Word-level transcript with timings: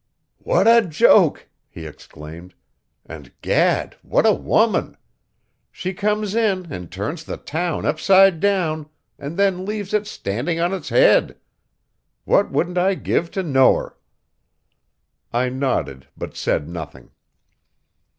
"What 0.39 0.67
a 0.67 0.81
joke!" 0.81 1.47
he 1.69 1.85
exclaimed. 1.85 2.55
"And 3.05 3.31
gad, 3.43 3.97
what 4.01 4.25
a 4.25 4.33
woman! 4.33 4.97
She 5.71 5.93
comes 5.93 6.33
in 6.33 6.73
and 6.73 6.91
turns 6.91 7.23
the 7.23 7.37
town 7.37 7.85
upside 7.85 8.39
down 8.39 8.89
and 9.19 9.37
then 9.37 9.63
leaves 9.63 9.93
it 9.93 10.07
standing 10.07 10.59
on 10.59 10.73
its 10.73 10.89
head. 10.89 11.37
What 12.25 12.49
wouldn't 12.49 12.79
I 12.79 12.95
give 12.95 13.29
to 13.37 13.43
know 13.43 13.75
her!" 13.77 13.97
I 15.31 15.49
nodded, 15.49 16.07
but 16.17 16.35
said 16.35 16.67
nothing. 16.67 17.11